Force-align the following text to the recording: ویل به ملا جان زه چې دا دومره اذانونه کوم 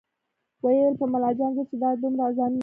ویل 0.63 0.93
به 0.99 1.05
ملا 1.13 1.31
جان 1.37 1.51
زه 1.57 1.63
چې 1.69 1.75
دا 1.81 1.89
دومره 2.01 2.23
اذانونه 2.29 2.55
کوم 2.55 2.59